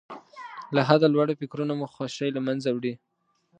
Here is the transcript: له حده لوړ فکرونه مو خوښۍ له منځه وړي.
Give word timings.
له 0.75 0.81
حده 0.89 1.07
لوړ 1.15 1.27
فکرونه 1.41 1.73
مو 1.79 1.85
خوښۍ 1.93 2.29
له 2.33 2.41
منځه 2.47 2.69
وړي. 2.71 2.93